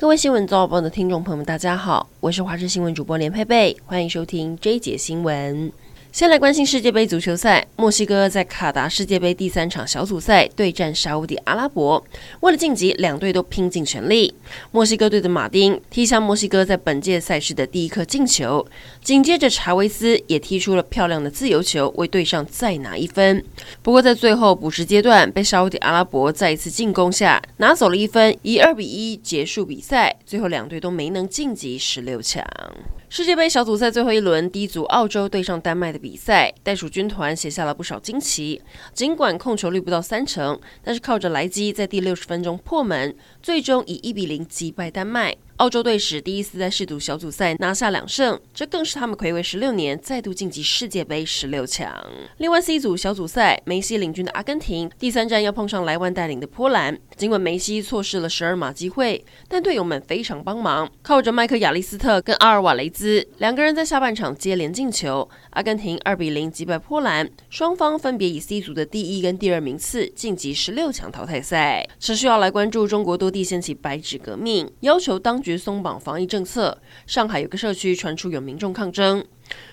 [0.00, 5.72] 各位新闻早报的听众朋友们，大家好，我是华视新闻主播连佩佩，欢迎收听这一节新闻。
[6.18, 12.04] 先来关心世界杯足球赛，墨西哥在卡达世界杯第三场小组赛对战沙乌地阿拉伯，
[12.40, 14.34] 为了晋级，两队都拼尽全力。
[14.72, 18.66] 墨西哥队的马丁踢下墨西哥在本届赛事的第一颗进球，
[19.00, 23.44] 紧接着查维斯也踢出了漂亮的自由球，为队上再拿一分。
[23.80, 30.16] 不过在最后补时阶段，被沙乌地阿拉伯再一次进攻下拿走了一分，以二比一结束比赛。
[30.26, 32.44] 最后两队都没能晋级十六强。
[33.10, 38.60] 世界杯小组赛最后一轮，D 组澳洲对上丹麦的比赛，袋鼠军团写下了不少惊奇。
[38.92, 45.34] 尽管控球率不到三成，但是靠着莱基在第六十分钟破门，最终以一比零击败丹麦。
[45.58, 51.92] 澳洲队史第一次在世足小组赛拿下两胜，这更是他们睽违十六年再度晋级世界杯十六强。
[52.36, 56.96] 另外，C 组小组赛，梅西领军的阿根廷第三战要碰上莱万带领的波兰。
[57.16, 71.84] 尽管梅西错失了十二码机会，但队友们非常帮忙，靠着麦克亚利斯特跟阿尔瓦雷兹两个人在下半场接连进球，阿根廷二比零击败波兰，双方分别以 C 组的第一跟第二名次晋级十六强淘汰赛。
[71.98, 75.47] 持续要来关注中国多地掀起白纸革命，要求当局。
[75.56, 79.24] 松绑防疫政策，上海有个社区传出有民众抗争，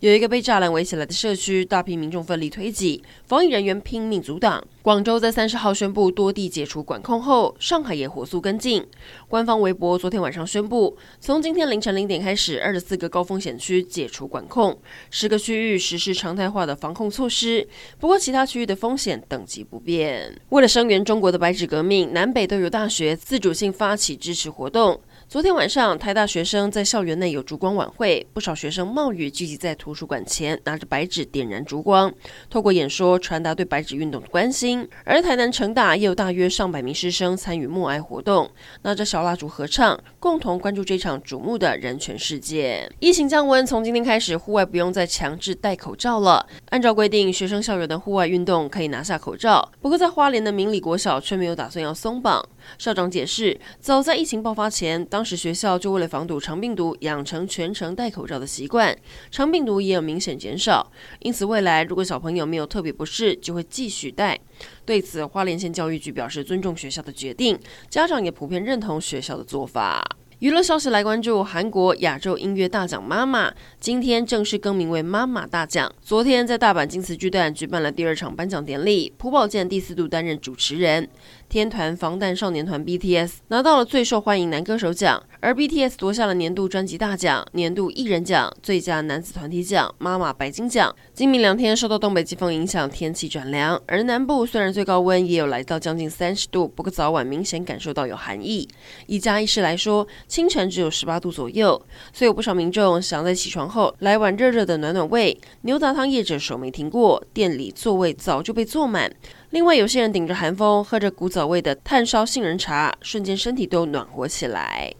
[0.00, 4.62] 有一个被栅栏围起来的社区，大批民众奋力推挤，防疫人员拼命阻挡。
[4.82, 8.86] 广州在三十号宣布多地解除管控后，上海也火速跟进。
[9.26, 14.78] 官方微博昨天晚上宣布，从今天凌晨零点开始，二十四个高风险区解除管控，
[15.10, 17.66] 十个区域实施常态化的防控措施。
[17.98, 20.40] 不过，其他区域的风险等级不变。
[20.50, 25.00] 为了声援中国的白纸革命，南北都有大学自主性发起支持活动。
[25.28, 32.14] 昨天晚上，台大学生在校园内有烛光晚会，不少学生冒雨聚集在图书馆前，拿着白纸点燃烛光，
[32.48, 34.88] 透过演说传达对白纸运动的关心。
[35.04, 38.48] 而台南成大也有大约上百名师生参与默哀活动，
[38.82, 42.88] 拿着小蜡烛合唱，共同关注这场瞩目的人权事件。
[43.00, 46.46] 疫情降温，从今天开始，户外不用再强制戴口罩了。
[46.66, 49.72] 按照规定，学生校园的户外运动可以拿下口罩。
[49.80, 52.48] 不过，在花莲的明理国小却没有打算要松绑。
[52.78, 58.94] 校长解释，早在疫情爆发前，当时学校就为了防堵肠病毒，养成全程戴口罩的习惯，
[59.30, 60.92] 肠病毒也有明显减少。
[61.20, 64.38] 因此，未来如果小朋友没有特别不适，就会继续戴。
[64.84, 70.04] 对此，花莲县教育局表示尊重学校的决定，家长也普遍认同学校的做法。
[70.40, 75.90] 娱乐消息来关注，韩国亚洲音乐大奖妈妈今天正式更名为妈妈大奖。
[76.02, 81.08] 昨天在大阪金瓷巨蛋举办了第二场颁奖典礼，朴宝剑第四度担任主持人。
[81.48, 90.94] 天团防弹少年团 BTS 拿到了最受欢迎男歌手奖，而 BTS 夺下了年度专辑大奖、年度艺人奖、最佳男子团体奖、妈妈白金奖。
[91.14, 98.68] 今明两天受到东北季风影响，天气转凉，而南部虽然最高温也有来到将近三十度，不过早晚明显感受到有寒意。
[99.06, 101.80] 以嘉义市来说，清晨只有十八度左右，
[102.12, 105.36] 所以有不少民众想在起床后来碗热热的暖暖胃。
[105.62, 109.10] 牛杂汤业者手没停过，店里座位早就被坐满。
[109.50, 114.92] 另外，有些人顶着寒风，喝着古早味的炭烧杏仁茶，瞬间身体都暖和起来。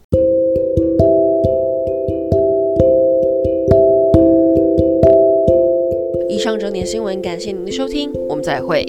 [6.28, 8.84] 以上整点新闻，感谢您的收听，我们再会。